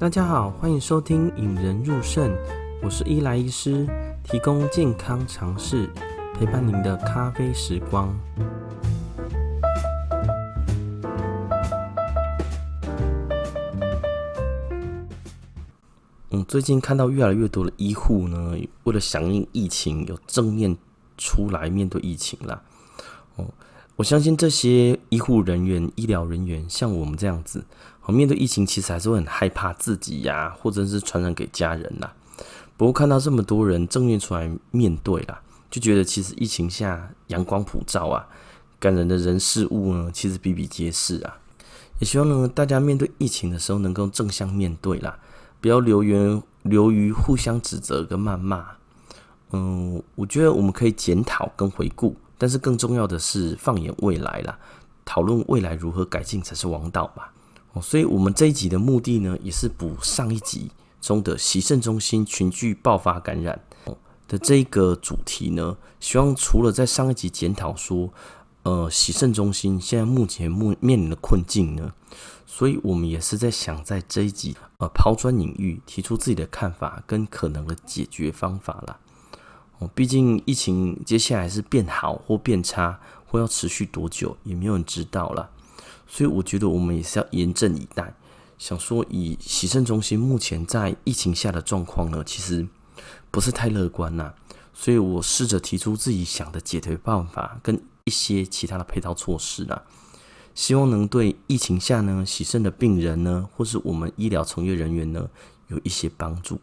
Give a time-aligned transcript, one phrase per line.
[0.00, 2.34] 大家好，欢迎收听引人入胜，
[2.82, 3.86] 我是伊莱医师，
[4.24, 5.90] 提供健康常识，
[6.34, 8.08] 陪伴您的咖啡时光。
[16.30, 20.74] 嗯，最近看到越来越多的医护呢，为了响应疫情，有正面
[21.18, 22.62] 出来面对疫情啦。
[23.36, 23.46] 哦，
[23.96, 27.62] 我相信这些医护人员、医疗人员，像我们这样子。
[28.10, 32.10] 面对疫情，其实还是会很害怕自己呀、或者是传染给家人呐。
[32.76, 38.26] 不过看到这么多人正面出来面对啦，就觉得其实疫情下阳光普照啊，
[38.78, 41.36] 感人的人事物呢，其实比比皆是啊。
[41.98, 45.18] 也希望呢，大家面对疫情的时候能够正向面对啦，
[45.60, 48.66] 不要留于流于互相指责跟谩骂。
[49.52, 54.58] 嗯，我觉得我们可以检讨跟回顾，但是更重要的是放眼未来啦，
[55.04, 57.32] 讨论未来如何改进才是王道吧。
[57.72, 63.60] 哦，所以我们这一集的目的呢，也是补上一集中的洗肾中心群聚爆发感染
[64.26, 65.76] 的这一个主题呢。
[66.00, 68.12] 希望除了在上一集检讨说，
[68.64, 71.92] 呃，洗肾中心现在目前目面临的困境呢，
[72.44, 78.98] 所以我们也是在想在这一集呃抛砖引玉，提出自己的看法跟可能的解决方法啦。
[79.78, 85.50] 哦，毕竟疫情接下来是变好或变差，或要持续多久，也没有人知道了。
[86.12, 88.12] 所以我觉得我们也是要严阵以待。
[88.58, 92.66] 想说，以洗肾中心目前在疫情下的状况呢，其实
[93.30, 94.34] 不是太乐观呐。
[94.74, 99.82] 所以我试着提出自己想的解决办法跟一些其他的配套措施啦，
[100.54, 105.28] 希望能对疫情下呢洗肾的病人呢，或是我们医疗从业人员呢
[105.68, 106.60] 有一些帮助。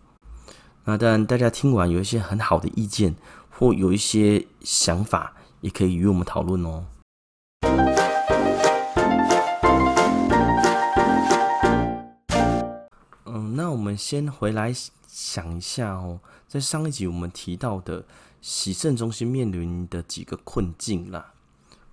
[0.83, 3.15] 那当然，大家听完有一些很好的意见
[3.49, 6.85] 或有一些想法，也可以与我们讨论哦。
[13.87, 14.75] 我们先回来
[15.07, 18.03] 想一下哦，在上一集我们提到的
[18.41, 21.33] 洗肾中心面临的几个困境啦。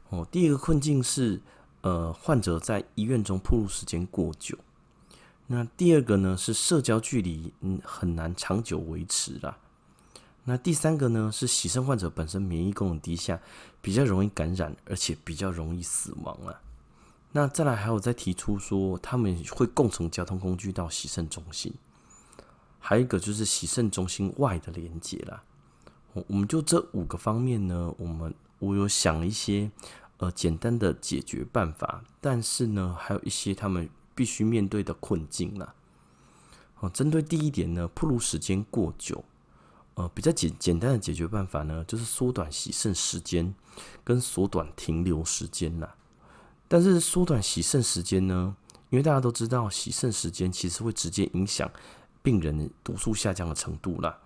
[0.08, 1.40] 哦，第一个困境是，
[1.82, 4.58] 呃，患者在医院中暴露时间过久。
[5.46, 9.56] 那第二个呢是社交距离，嗯，很难长久维持啦。
[10.42, 13.40] 那第三个呢是洗肾患者本身免疫功能低下，
[13.80, 16.60] 比较容易感染，而且比较容易死亡啊。
[17.36, 21.74] 那再来还有再提出说，他们会共乘交通工具到洗肾中心，
[22.78, 25.42] 还有一个就是洗肾中心外的连接啦。
[26.12, 29.68] 我我们就这五个方面呢，我们我有想一些
[30.18, 35.74] 呃简单的解决办法，但是呢，还有一些他们必须面对的困境啦。
[36.78, 39.24] 哦，针对第一点呢，暴露时间过久，
[39.94, 43.52] 呃，比较简简单的解决办法呢，就是缩短洗肾时间
[44.04, 45.96] 跟缩短停留时间啦。
[46.68, 48.56] 但是缩短洗肾时间呢？
[48.90, 51.68] 因为大家都知道，洗肾时间其实会直接影响
[52.22, 54.16] 病人毒素下降的程度啦。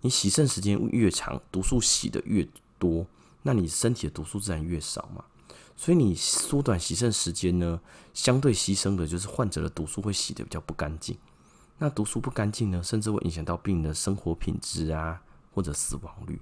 [0.00, 2.46] 你洗肾时间越长，毒素洗得越
[2.78, 3.06] 多，
[3.42, 5.24] 那你身体的毒素自然越少嘛。
[5.76, 7.80] 所以你缩短洗肾时间呢，
[8.14, 11.16] 相对牺牲的就是患者的毒素会洗得比较不干净。
[11.78, 15.20] 那毒素不干净呢，甚至会影响到病人的生活品质啊，
[15.52, 16.40] 或者死亡率。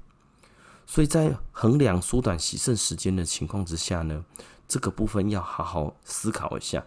[0.87, 4.25] 所以在衡量缩短洗肾时间的情况之下呢，
[4.73, 6.83] 这个部分要好好思考一下。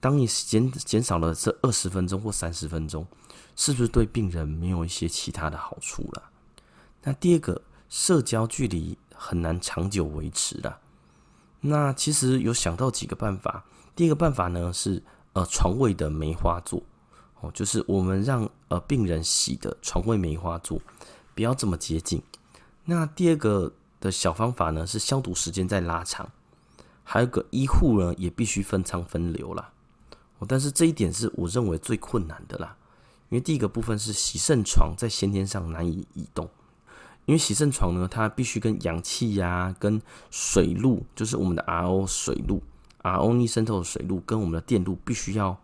[0.00, 3.06] 当你减减少了这二十分钟或三十分钟，
[3.54, 6.30] 是不是对病人没有一些其他的好处了？
[7.04, 10.80] 那第二个，社交距离很难长久维持了。
[11.60, 13.64] 那其实有想到几个办法。
[13.94, 15.00] 第一个办法呢是
[15.34, 16.82] 呃床位的梅花座
[17.38, 20.82] 哦，就是我们让呃病人洗的床位梅花座
[21.36, 22.20] 不要这么接近。
[22.84, 26.28] 那第二个的小方法呢是消毒时间再拉长。
[27.04, 29.72] 还有个医护呢，也必须分仓分流啦。
[30.48, 32.76] 但是这一点是我认为最困难的啦，
[33.28, 36.50] 因为第一个部分是洗肾床在先天上难以移动，
[37.26, 40.02] 因为洗肾床呢，它必须跟氧气呀、跟
[40.32, 42.60] 水路，就是我们的 RO 水路
[43.02, 45.56] ，RO 逆渗透的水路跟我们的电路必须要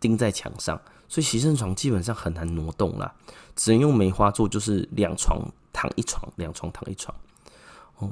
[0.00, 3.14] 钉在墙上，所以洗肾床基本上很难挪动啦，
[3.54, 7.14] 只能用梅花做，就是两床躺一床，两床躺一床。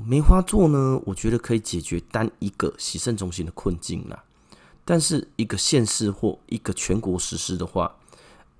[0.07, 4.25] 梅花座呢，我觉得可以解决单一个洗肾中心的困境啦。
[4.85, 7.95] 但是一个县市或一个全国实施的话，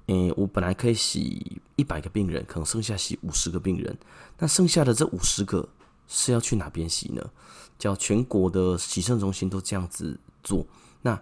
[0.07, 3.97] 诶，我本来可以洗一百个病人，可能剩下洗五十个病人，
[4.39, 5.69] 那剩下的这五十个
[6.07, 7.31] 是要去哪边洗呢？
[7.79, 10.65] 叫全国的洗肾中心都这样子做，
[11.03, 11.21] 那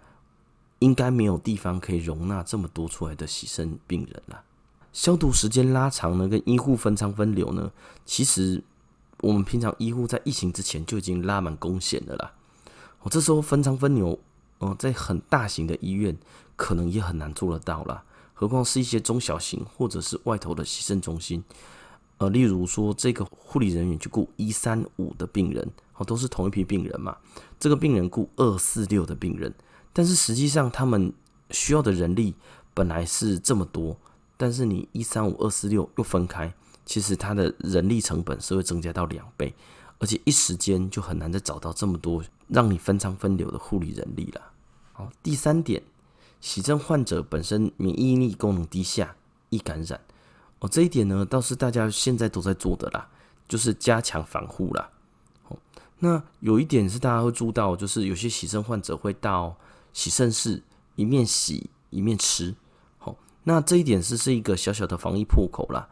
[0.81, 4.43] 应该没有地方可以容纳这么多出来的洗肾病人啦。
[4.93, 7.73] 消毒时间拉长呢，跟医护分仓分流呢，
[8.05, 8.63] 其实。
[9.23, 12.33] 我们平常医护在疫情之前就已经拉满弓弦了啦。
[13.03, 14.19] 哦，这时候分仓分流，
[14.59, 16.17] 哦，在很大型的医院
[16.57, 18.03] 可能也很难做得到啦。
[18.35, 21.45] 何况是一些中小型或者是外头的洗肾中心。
[22.19, 27.17] 呃，例如说这个护理人员去顾一三五的病人，哦，都是同一批病人嘛。
[27.59, 29.55] 这个病人顾二四六的病人，
[29.93, 31.13] 但是实际上他们
[31.51, 32.35] 需要的人力
[32.75, 33.97] 本来是这么多，
[34.37, 36.53] 但是你一三五二四六又分开，
[36.85, 39.55] 其实它的人力成本是会增加到两倍，
[39.99, 44.41] 而且一时间就很难再找到这么多让你分仓分流的护理人力了。
[44.93, 45.83] 好，第三点，
[46.41, 49.15] 洗肾患者本身免疫力功能低下，
[49.51, 50.01] 易感染。
[50.59, 53.09] 哦，这一点呢，倒是大家现在都在做的啦，
[53.49, 54.91] 就是加强防护啦。
[55.49, 55.57] 哦，
[56.01, 59.57] 那有一点是大家会注意到，就是有些洗肾患者会到
[59.93, 60.63] 洗肾室
[60.97, 62.55] 一面洗一面吃。
[62.99, 65.89] 好，那这一点是是一个小小的防疫破口啦。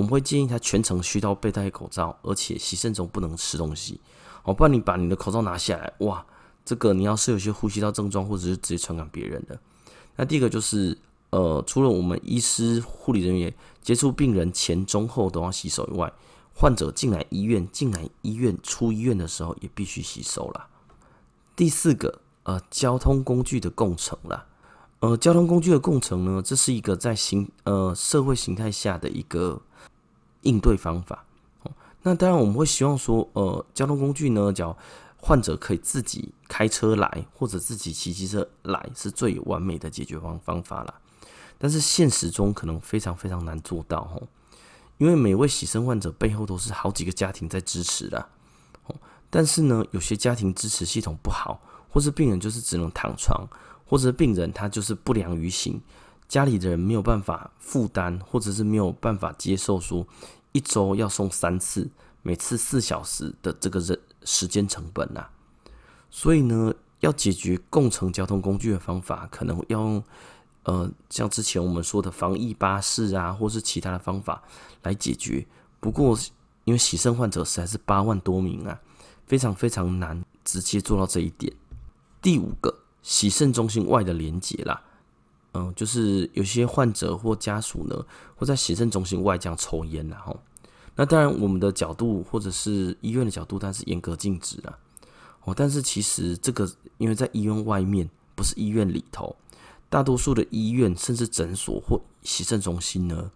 [0.00, 4.00] 我们会建议他全程需要佩戴口罩，而且洗肾中不能吃东西。
[4.44, 6.24] 哦，不然你把你的口罩拿下来，哇，
[6.64, 9.58] 这个你要是有些呼吸道症状，或者是直接传染别人的。
[10.16, 10.96] 那第一个就是。
[11.32, 16.12] 呃，除了我们医师、护理人员接触病人前、中、后都要洗手以外，
[16.56, 20.66] 患者进来医院、进来医院、出医院的时候也必须洗手啦。
[21.54, 24.44] 第四个，呃，交通工具的共乘啦。
[24.98, 29.62] 呃，交通工具的共乘呢，这是一个在形呃社会形态下的一个
[30.42, 31.24] 应对方法。
[32.02, 34.76] 那当然我们会希望说，呃，交通工具呢，叫
[35.18, 40.94] 患者可以自己开车来，或者自己骑机车来，是最完美的解决方方法啦。
[41.58, 44.26] 但是现实中可能非常非常难做到哦，
[44.96, 48.26] 因为每位洗肾患者背后都是好几个家庭在支持的
[48.86, 48.96] 哦。
[49.28, 51.60] 但是呢，有些家庭支持系统不好，
[51.90, 53.46] 或是病人就是只能躺床，
[53.84, 55.78] 或者病人他就是不良于行，
[56.30, 60.06] 家里的人没有办法负担，或者是没有办法接受说
[60.52, 61.90] 一周要送三次，
[62.22, 65.28] 每次四小时的这个人时间成本啊。
[66.08, 70.02] 所以呢，要解决共乘交通工具的方法，可能要用。
[70.64, 74.42] 呃，像之前我们说的防疫巴士啊，或是其他的方法
[74.82, 75.44] 来解决。
[75.80, 76.16] 不过，
[76.64, 78.78] 因为洗肾患者实在是八万多名啊，
[79.26, 81.50] 非常非常难直接做到这一点。
[82.20, 84.82] 第五个，洗肾中心外的连接啦，
[85.52, 88.06] 嗯、就是有些患者或家属呢，
[88.36, 90.38] 会在洗肾中心外这样抽烟然后，
[90.96, 94.78] 那当然，我们的角度或者是医院的角度，但是严格禁止啊。
[95.44, 99.34] 哦，但是其实这个，因为在医院外面，不是医院里头。
[99.88, 103.30] 大多数的医院甚至诊所或洗肾中心呢，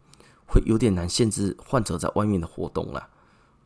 [0.46, 3.08] 会有点难限制患者在外面的活动啦。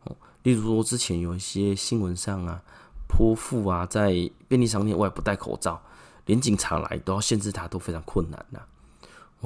[0.05, 2.63] 哦，例如说之前有一些新闻上啊，
[3.09, 5.83] 泼妇啊在便利商店外不戴口罩，
[6.29, 8.61] 连警察来都要限制他，都非常困难呐。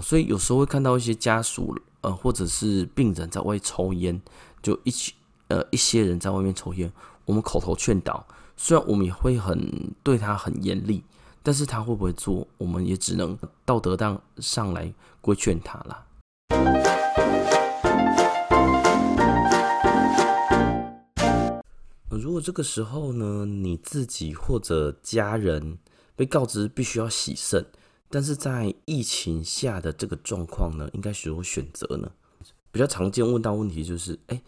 [0.02, 4.20] 所以有时候会看到一些家属呃或者是病人在外抽烟，
[4.62, 5.14] 就一起
[5.48, 6.92] 呃一些人在外面抽烟，
[7.24, 8.26] 我们口头劝导，
[8.56, 11.02] 虽然我们也会很对他很严厉。
[11.44, 16.06] 但是他会不会做，我们也只能道德当上来规劝他了。
[22.10, 25.78] 如果这个时候呢，你自己或者家人
[26.14, 27.66] 被告知必须要洗肾，
[28.08, 32.10] 但是在疫情下的这个状况呢，应该如何选择呢？
[32.70, 34.42] 比较常见问到问题就是，哎，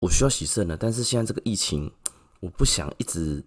[0.00, 1.92] 我需要洗肾了，但是现在这个疫情，
[2.40, 3.44] 我不想一直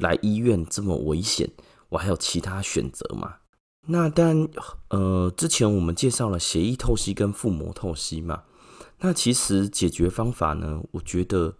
[0.00, 1.50] 来医院这么危险。
[1.88, 3.36] 我还有其他选择吗？
[3.86, 4.48] 那当然，
[4.88, 8.44] 呃，之前我们介绍了血液透析跟腹膜透析嘛。
[9.00, 11.56] 那其实解决方法呢，我觉得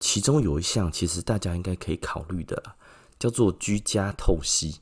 [0.00, 2.74] 其中有一项其实大家应该可以考虑的啦，
[3.18, 4.80] 叫做居家透析。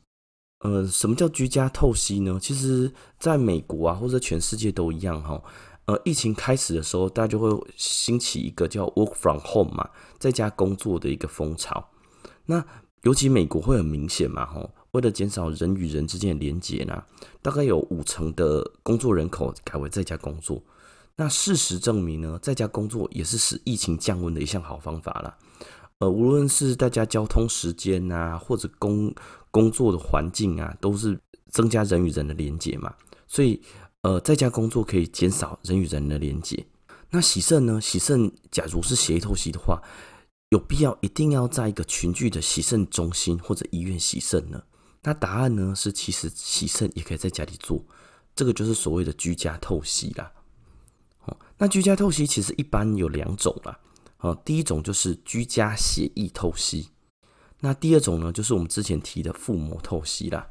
[0.60, 2.38] 呃，什么叫居家透析呢？
[2.40, 5.42] 其实在美国啊，或者全世界都一样哈。
[5.84, 11.86] 呃，疫情开始的时候，大家就会兴起一个叫 work from home 嘛，在家工作的一个风潮。
[12.46, 12.64] 那
[13.02, 14.70] 尤其美国会很明显嘛，吼。
[14.92, 17.02] 为了减少人与人之间的连结呢，
[17.42, 20.62] 大概有五成的工作人口改为在家工作。
[21.16, 25.36] 那事实证明呢，在家工作也是使疫情降温的一项好方法了。
[26.00, 29.14] 呃，无论是大家交通时间啊，或者工
[29.50, 31.18] 工作的环境啊，都是
[31.50, 32.92] 增加人与人的连结嘛。
[33.28, 33.62] 所以，
[34.02, 36.66] 呃，在家工作可以减少人与人的连结。
[37.10, 37.80] 那洗肾呢？
[37.80, 39.80] 洗肾，假如是血液透析的话，
[40.50, 44.60] 有必要一定要在一个群聚的洗肾中心或者医院洗肾呢？
[45.02, 47.84] 那答案呢是，其实洗肾也可以在家里做，
[48.34, 50.32] 这个就是所谓的居家透析啦。
[51.26, 53.78] 哦，那居家透析其实一般有两种啦。
[54.24, 56.88] 哦，第一种就是居家血液透析，
[57.60, 60.46] 那第二种呢就是我们之前提的腹膜透析啦。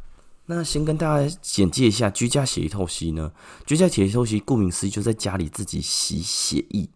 [0.46, 3.32] 那先跟大家简介一下居家血液透析呢，
[3.66, 6.88] 居家血液透析顾名思义就在家里自己洗血液。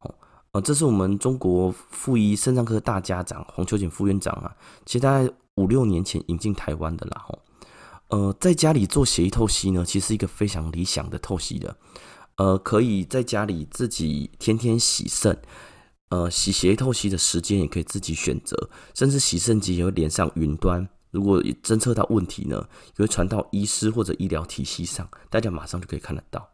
[0.00, 0.14] 哦，
[0.52, 5.30] 呃，这是我们中国妇医肾脏科大家长黄秋瑾副院长啊，其实大概。
[5.56, 7.38] 五六年前引进台湾的啦，吼，
[8.08, 11.74] 呃，在家里做血液透析呢，其实是一个非常理想的透析的。
[12.36, 15.40] 呃，可以在家里自己天天洗肾，
[16.08, 20.88] 呃，洗血透析的时间也可以自己选择，甚至洗肾机也会连上云端。
[21.10, 26.48] 如果侦测到问题呢，也会传到医师或者医疗体系上，大家马上就可以看得到。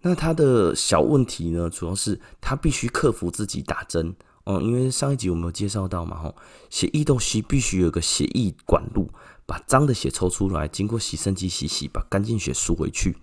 [0.00, 6.34] 那它的小问题呢，主要是它必须克服自己打针哦，因为上一集我们有介绍到嘛，吼，
[6.70, 9.10] 血液透析必须有个血液管路，
[9.44, 13.18] 把脏的血抽出来，经过洗肾机洗洗，把干净血输回去，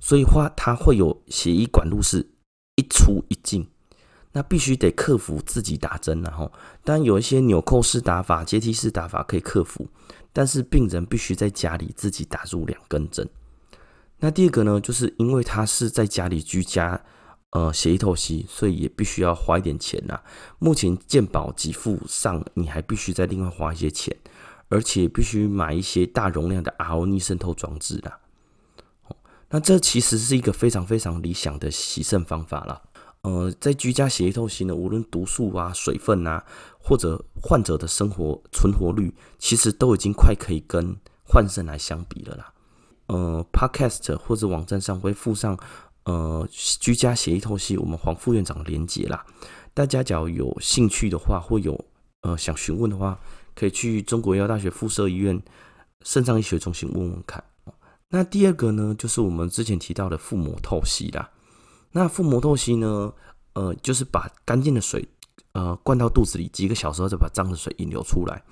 [0.00, 2.30] 所以话它会有血液管路是
[2.76, 3.66] 一出一进，
[4.32, 6.52] 那必须得克服自己打针，然后
[6.84, 9.88] 当然有一些纽扣式打法、阶梯式打法可以克服，
[10.32, 13.28] 但是病人必须在家里自己打入两根针。
[14.18, 17.00] 那第二个呢，就是因为他是在家里居家，
[17.50, 20.20] 呃，血液透析，所以也必须要花一点钱呐。
[20.58, 24.16] 目前健保给付上，你还必须再另外花一些钱，
[24.68, 28.18] 而且必须买一些大容量的 RO 逆渗透装置啦。
[29.50, 32.82] 那这其实是一个非常非常理想的洗肾方法了。
[33.22, 36.44] 呃，在居家血液透析呢，无论毒素啊、水分啊，
[36.78, 42.52] 或者患者的生活存活率，其实都已经快可以跟换肾来相比了啦。
[43.08, 45.58] 呃，Podcast 或者网站上会附上
[46.04, 49.26] 呃居家血液透析我们黄副院长的连结啦。
[49.74, 51.84] 大家只要有兴趣的话，或有
[52.22, 53.18] 呃想询问的话，
[53.54, 55.42] 可以去中国医药大学附设医院
[56.02, 57.42] 肾脏医学中心问问看。
[58.10, 61.30] 那第二个呢，就是我们之前提到的腹膜透析啦。
[61.92, 63.12] 那腹膜透析呢，
[63.54, 65.08] 呃，就是把干净的水
[65.52, 68.42] 呃灌到肚子里，几个小时后再把脏的水引流出来。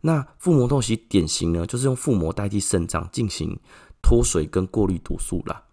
[0.00, 3.58] 那腹膜透析典型呢，就是用腹膜代替肾脏进行。
[4.06, 5.64] 脱水跟过滤毒素啦，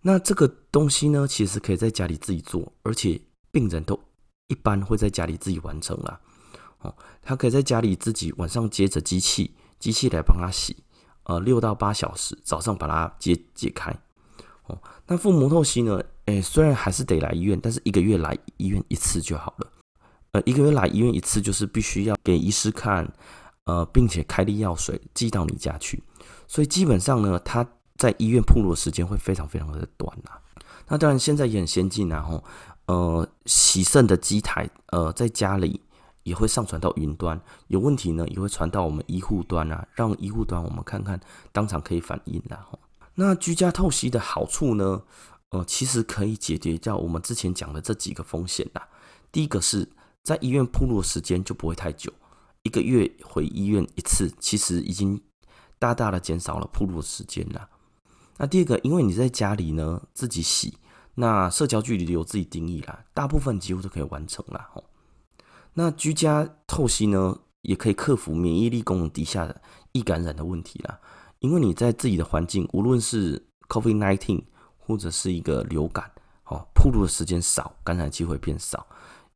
[0.00, 3.22] 那这个东西呢，其实可以在家里自己做，而且
[3.52, 3.96] 病人都
[4.48, 6.20] 一般会在家里自己完成啦。
[6.80, 10.76] 哦，他可以在家里自己晚上接着机器，机器来帮他洗，
[11.22, 13.96] 呃，六到八小时，早上把它解解开。
[14.64, 19.66] 哦，那腹膜透析呢，诶，虽然还是得来医院，但是一个月来医院一次就好了。
[20.32, 23.12] 呃，一个月来医院一次，就是必须要给医师看，
[23.64, 26.02] 呃，并且开立药水寄到你家去。
[26.46, 30.30] 所以基本上呢，他在医院铺路的时间会非常非常的短呐。
[30.88, 32.42] 那当然现在也很先进，然后
[32.86, 35.80] 呃，洗肾的机台呃，在家里
[36.22, 41.20] 也会上传到云端，有问题呢也会传到我们医护端啊，让医护端我们看看
[41.52, 42.66] 当场可以反应啦。
[43.14, 45.02] 那居家透析的好处呢，
[45.52, 48.86] 呃，其实可以解决掉我们之前讲的这几个风险啦。
[49.30, 49.88] 第一个是
[50.22, 52.12] 在医院铺路的时间就不会太久，
[52.64, 55.18] 一个月回医院一次，其实已经。
[55.78, 57.68] 大大的减少了铺路的时间啦。
[58.36, 60.78] 那第二个，因为你在家里呢自己洗，
[61.16, 64.70] 那社交距离由自己定义啦，大部分几乎都可以完成啦。
[64.72, 64.84] 吼，
[65.74, 69.52] 那居家透析呢，也可以克服免疫力功能低下
[69.90, 71.00] 易感染的问题啦。
[71.40, 74.44] 因为你在自己的环境，无论是 COVID-19
[74.84, 76.10] 或者是一个流感，
[76.46, 78.86] 哦，暴露的时间少，感染机会变少，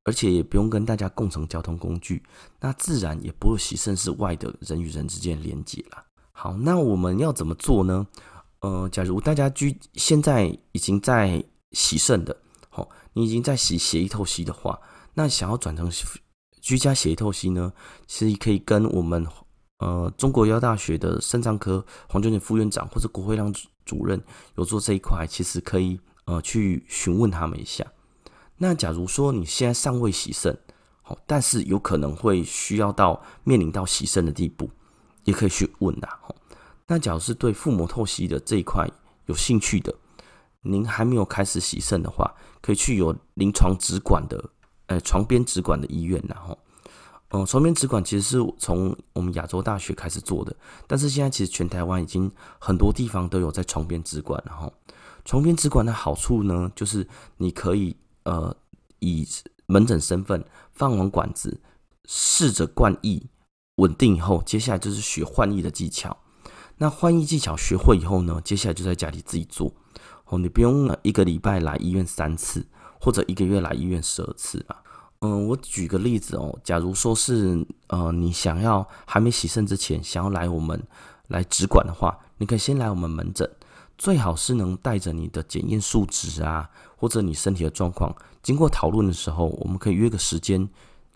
[0.04, 2.22] 而且也不用跟大家共乘交通工具，
[2.60, 6.04] 那自然也不会洗肾室外的人与人之间连接啦。
[6.32, 8.06] 好，那我们要怎么做呢？
[8.60, 12.36] 呃，假如大家居现在已经在洗肾的，
[12.68, 14.78] 好，你已经在洗血液透析的话，
[15.14, 15.90] 那想要转成
[16.60, 17.72] 居家血液透析呢，
[18.06, 19.24] 其实可以跟我们
[19.78, 23.52] 呃中国医药大学的肾脏科黄炯简副院长或者国会亮
[23.84, 24.22] 主任
[24.56, 27.84] 有做这一块，其实可以呃去询问他们一下。
[28.58, 30.58] 那假如说你现在尚未洗肾，
[31.02, 34.70] 好，但是有可能会需要到面临到洗肾的地步。
[35.24, 36.06] 也可以去问呐，
[36.86, 38.88] 那假如是对腹膜透析的这一块
[39.24, 39.92] 有兴趣的，
[40.62, 44.50] 您还没有开始洗肾的话，可以去有临床直管的，
[44.86, 46.56] 呃，床边直管的医院，然后，
[47.30, 50.54] 嗯，床边植管其实是从我们亚洲大学开始做的，
[50.86, 54.72] 但是现在其实全台湾已经很多地方都有在床边植管，然后，
[55.24, 57.06] 床边植管的好处呢，就是
[57.36, 58.56] 你可以呃
[59.00, 59.26] 以
[59.66, 61.60] 门诊身份放完管子，
[62.04, 63.22] 试着灌液。
[63.76, 66.16] 稳定以后，接下来就是学换液的技巧。
[66.78, 69.70] 那换液技巧学会以后呢，接下来就在家里自己做。
[70.24, 72.66] 哦，你不用一个礼拜来医院三次，
[72.98, 74.80] 或者一个月来医院十二次啊。
[75.20, 80.80] 嗯，我举个例子哦，假如说是呃，你想要还没洗肾之前，想要来我们
[81.28, 83.50] 来植管的话，你可以先来我们门诊，
[83.96, 90.68] 最好是能带着你的检验数值啊，或者你身体的状况，经过讨论的时候，我们可以约个时间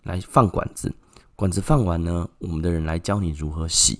[0.03, 0.93] 来放管子。
[1.35, 3.99] 管子放完呢，我们的人来教你如何洗。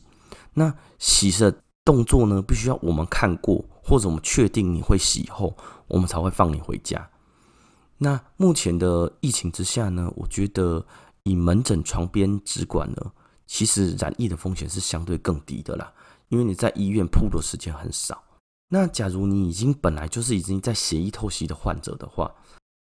[0.53, 1.55] 那洗的
[1.85, 5.55] 动作呢，必须要我们看过，或者我们确定你会洗后，
[5.87, 7.09] 我们才会放你回家。
[8.03, 10.83] 那目前的疫情之下呢，我觉得
[11.21, 13.11] 以门诊床边植管呢，
[13.45, 15.93] 其实染疫的风险是相对更低的啦。
[16.29, 18.23] 因为你在医院铺的时间很少。
[18.69, 22.31] 那假如你已经本来就是已经在血液透析的患者的话，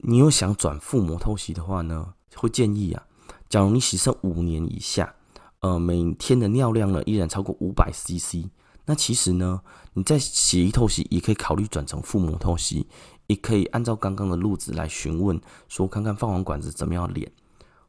[0.05, 3.03] 你又想转腹膜透析的话呢，会建议啊，
[3.49, 5.13] 假如你洗肾五年以下，
[5.59, 8.47] 呃，每天的尿量呢依然超过五百 CC，
[8.91, 9.61] 那其实呢，
[9.93, 12.89] 你在血液透析也可以考虑转成腹膜透析，
[13.29, 17.31] 也可以按照刚刚的路子来询问，说看看放完管子怎么样连。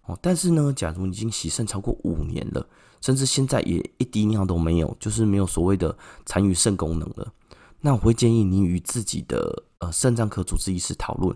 [0.05, 2.63] 哦，但是呢，假如你已经洗肾超过五年了，
[3.01, 7.33] 甚至现在也一滴尿都没有，就是没有所谓的残余肾功能了，
[7.79, 11.35] 那我会建议你与自己的呃肾脏科主治医师讨论，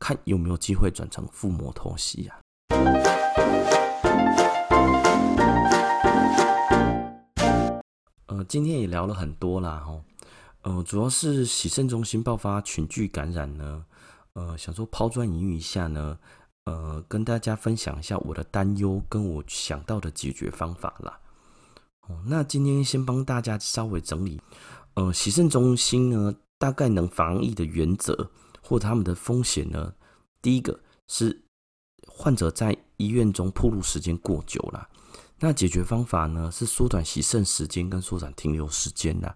[0.00, 3.13] 看有没有机会转成腹膜透析啊。
[8.34, 10.02] 呃，今天也聊了很多啦，哦，
[10.62, 13.84] 呃，主要是洗肾中心爆发群聚感染呢，
[14.32, 16.18] 呃，想说抛砖引玉一下呢。
[16.64, 21.20] 呃，跟大家分享一下我的担忧跟我想到的解决方法啦。
[22.08, 24.40] 哦，那今天先帮大家稍微整理，
[24.94, 28.30] 呃，洗肾中心呢，大概能防疫的原则
[28.62, 29.94] 或他们的风险呢，
[30.42, 31.44] 第一个是
[32.08, 34.88] 患者在医院中暴露时间过久了，
[35.40, 39.34] 那解决方法呢是缩短洗肾时间跟缩短停留时间啦。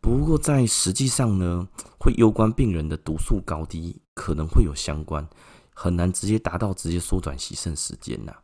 [0.00, 1.68] 不过在实际上呢，
[1.98, 5.26] 会攸关病人的毒素高低，可能会有相关。
[5.72, 8.34] 很难直接达到直接缩短洗肾时间呐。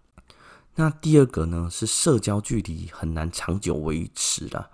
[0.75, 4.71] 那第二个呢，是社交距离很难长久维持啦。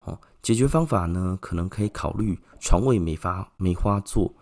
[0.00, 4.32] 哦，解决方法呢，可能可以考虑床位梅花梅花座，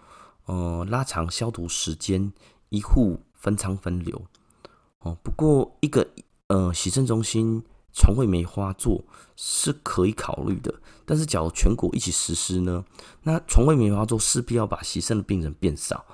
[0.46, 2.32] 呃，拉长消毒时间，
[2.70, 4.20] 医护分舱分流。
[5.00, 6.08] 哦，不过一个
[6.54, 7.60] 呃洗肾中心
[7.92, 10.72] 床位梅花座是可以考虑的，
[11.04, 12.84] 但是假如全国一起实施呢，
[13.24, 16.04] 那床位梅花座势必要把洗肾的病人变少。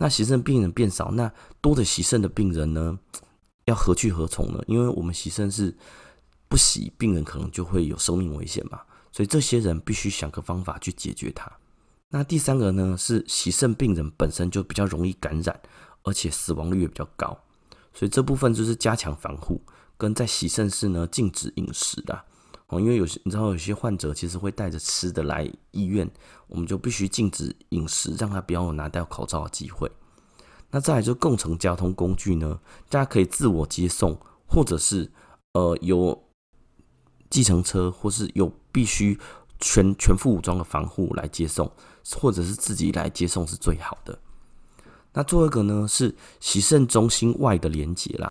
[0.00, 2.96] 那洗肾病人变少，那多的洗肾的病人呢，
[3.64, 4.62] 要何去何从呢？
[4.68, 5.76] 因为我们洗肾是
[6.48, 8.80] 不洗，病人可能就会有生命危险嘛，
[9.10, 11.50] 所以这些人必须想个方法去解决它。
[12.10, 15.60] 那第三个呢，是洗肾病人本身就比较容易感染，
[16.04, 17.36] 而且死亡率也比较高，
[17.92, 19.60] 所以这部分就是加强防护，
[19.98, 22.24] 跟在洗肾室呢禁止饮食的。
[22.68, 26.10] 哦，因为有些你知道，有些患者其实会带着吃的来医院，
[26.46, 29.90] 我们就必须禁止饮食，让他不要有拿掉口罩的机会。
[30.70, 35.10] 那再来就共乘交通工具呢，大家可以自我接送，或者是
[35.54, 36.22] 呃有
[37.30, 39.18] 计程车，或是有必须
[39.58, 41.72] 全全副武装的防护来接送，
[42.20, 44.18] 或者是自己来接送是最好的。
[45.14, 48.30] 那最后一个呢，是洗肾中心外的连接啦。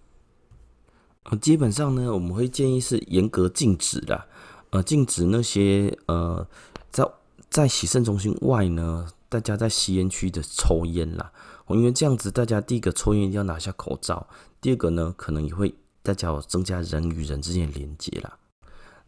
[1.36, 4.26] 基本上呢，我们会建议是严格禁止的，
[4.70, 6.48] 呃，禁止那些呃，
[6.90, 7.06] 在
[7.50, 11.32] 在洗肾中心外呢，大家在吸烟区的抽烟啦。
[11.70, 14.26] 因为这样子，大家第一个抽烟一定要拿下口罩，
[14.62, 18.38] 第二个呢，可能也会大家有增加人与人之间的连接啦。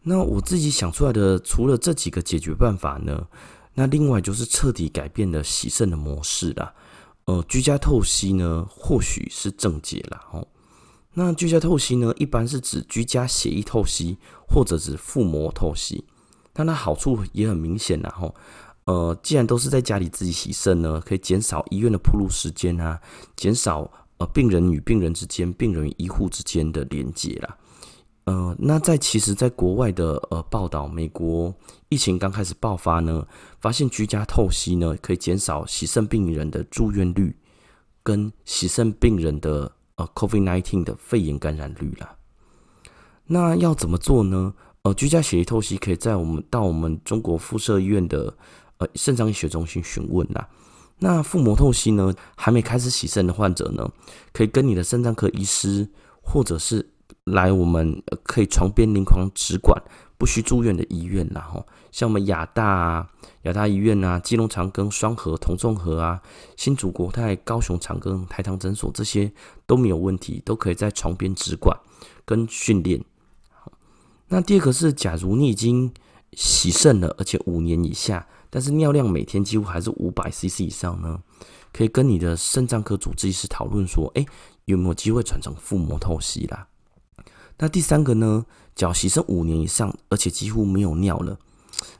[0.02, 3.26] 那我自己想出来的，除了这几个解决办法呢，
[3.72, 6.74] 那另外就是彻底改变了洗肾的模式啦。
[7.24, 10.22] 呃，居家透析呢，或许是正解啦。
[10.32, 10.46] 哦。
[11.14, 14.16] 那居家透析呢，一般是指居家血液透析，
[14.48, 16.04] 或者是腹膜透析。
[16.52, 18.34] 但它好处也很明显啦，吼，
[18.84, 23.00] 呃，既然都是在家里自己洗肾呢，可以减少医院的暴露时间啊，
[23.34, 27.56] 减少呃病人与病人之间、病人与医护之间的连接啦。
[28.24, 31.52] 呃，那在其实，在国外的呃报道，美国
[31.88, 33.26] 疫情刚开始爆发呢，
[33.58, 37.36] 发现居家透析呢，可以减少洗肾病人的住院率，
[38.02, 39.72] 跟洗肾病人的。
[40.00, 42.16] 呃，COVID-19 的肺炎感染率啦，
[43.26, 44.54] 那要怎么做呢？
[44.82, 48.34] 呃，居家血液透析可以在我们到我们中国附设医院的
[48.78, 50.48] 呃肾脏医学中心询问啦。
[51.00, 53.90] 那腹膜透析呢，还没开始洗肾的患者呢，
[54.32, 55.86] 可以跟你的肾脏科医师，
[56.22, 56.90] 或者是
[57.24, 59.82] 来我们可以床边临床直管，
[60.20, 61.40] 不需住院的医院啦。
[61.50, 63.10] 吼，像我们亚大啊。
[63.44, 66.20] 亚大医院啊，基隆长庚、双和、同众和啊，
[66.58, 69.32] 新竹国泰、高雄长庚、台糖诊所，这些
[69.66, 71.74] 都没有问题，都可以在床边直管
[72.26, 73.02] 跟训练。
[74.28, 75.90] 那第二个是，假如你已经
[76.34, 81.22] 洗肾了，而且五年以下，但是尿量每天几乎还是五百 CC 以上呢，
[81.72, 84.26] 可以跟你的肾脏科主治医师讨论说，哎，
[84.66, 86.66] 有没有机会转成腹膜透析啦？
[87.56, 88.44] 那第三个呢，
[88.80, 91.38] 假如洗肾五年以上，而且几乎没有尿了。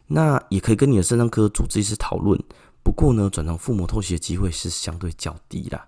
[0.07, 2.43] 那也可以跟你的肾脏科主治医师讨论，
[2.83, 5.87] 不过呢，转成腹膜透析的机会是相对较低啦。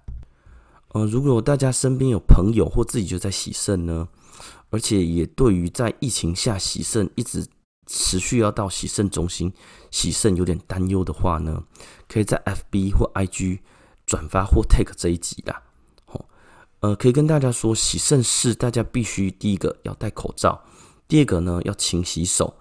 [0.89, 4.07] 呃，如果大家身边有朋友或自己就在洗肾呢，
[4.69, 7.47] 而且也对于在疫情下洗肾一直
[7.87, 9.51] 持续要到洗肾中心
[9.91, 11.65] 洗肾有点担忧的话呢，
[12.07, 13.61] 可以在 FB 或 IG
[14.05, 15.63] 转发或 take 这一集啦。
[16.81, 20.61] 呃，可以跟大家说，洗肾室大家必须第一个要戴口罩，
[21.13, 22.55] 第二个呢要勤洗手。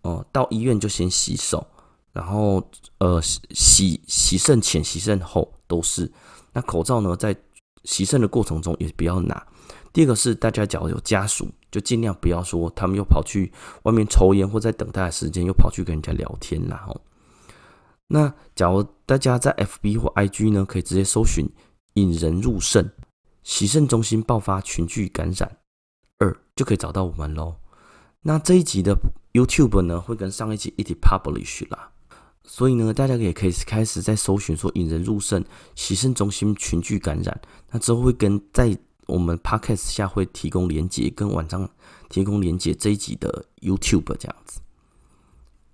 [0.00, 1.66] 哦，到医院就先洗手，
[2.12, 2.66] 然后
[2.96, 6.10] 呃洗洗肾前、洗肾后都是。
[6.54, 7.36] 那口罩呢，在
[7.84, 9.46] 洗肾的过程中也不要拿。
[9.92, 16.82] 第二个是大家假如有家属，就尽量不要说他们又跑去外面抽烟，或在等待的时间又跑去跟人家聊天啦。
[16.86, 16.98] 吼，
[18.06, 21.46] 那假如大家在 FB 或 IG 呢，可以直接搜寻
[21.94, 22.90] “引人入肾
[23.42, 25.58] 洗肾中心爆发群聚感染
[26.20, 27.56] 二”，就可以找到我们喽。
[28.22, 28.96] 那这一集的
[29.32, 31.90] YouTube 呢，会跟上一集一起 publish 啦，
[32.44, 38.76] 所以呢，大家也可以开始在搜寻说“引人入胜洗肾中心群聚感染”，那之后会跟在
[39.06, 41.68] 我们 Podcast 下会提供连接，跟晚上
[42.10, 44.60] 提供连接这一集的 YouTube 这样子。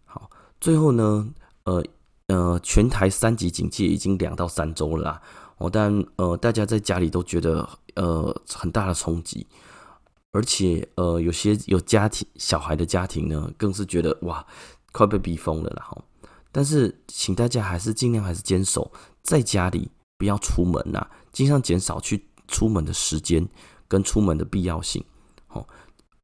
[0.04, 0.30] 好，
[0.60, 1.28] 最后呢，
[1.64, 1.82] 呃
[2.26, 5.22] 呃，全台三级警戒已经两到三周了啦，
[5.56, 9.46] 哦，但呃，大家在家里都觉得呃很大的冲击。
[10.34, 14.44] 而且，呃，有些有家庭小孩的家庭呢，更是觉得哇，
[14.90, 16.04] 快被逼疯了啦哈。
[16.50, 18.90] 但是，请大家还是尽量还是坚守
[19.22, 23.48] 在家里，不要出门呐，尽量减少去出门的时间
[23.86, 25.04] 跟出门的必要性。
[25.50, 25.64] 哦，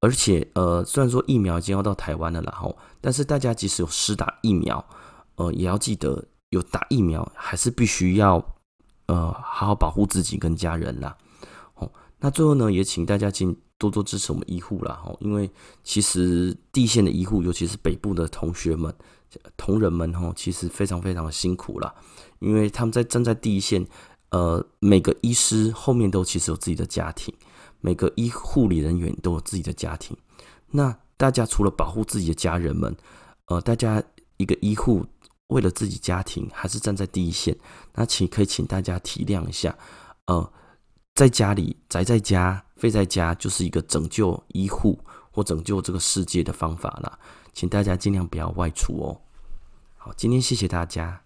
[0.01, 4.85] 而且，呃，虽然说疫苗已经要到台湾了啦哈，但是大家即使有施打疫苗，
[5.37, 8.44] 呃，也要记得有打疫苗，还是必须要
[9.07, 11.16] 呃好好保护自己跟家人啦。
[11.77, 13.57] 哦，那最后呢，也请大家请。
[13.81, 15.51] 多多支持我们医护啦，哈，因为
[15.83, 18.95] 其实地线的医护，尤其是北部的同学们、
[19.57, 21.95] 同仁们，哈，其实非常非常的辛苦啦，
[22.40, 23.87] 因为他们在站在第一线，
[24.33, 27.35] 呃，每个医师后面都其实有自己的家庭，
[27.81, 30.14] 每个医护理人员都有自己的家庭。
[30.73, 32.95] 那大家除了保护自己的家人们，
[33.47, 34.03] 呃，大家
[34.37, 35.07] 一个医护
[35.47, 37.57] 为了自己家庭，还是站在第一线，
[37.95, 39.75] 那请可以请大家体谅一下，
[40.27, 40.53] 呃。
[41.14, 44.99] 在家里宅在家，废在家，就是一个拯救医护
[45.31, 47.18] 或拯救这个世界的方法了。
[47.53, 49.20] 请大家尽量不要外出哦。
[49.96, 51.23] 好，今天谢谢大家。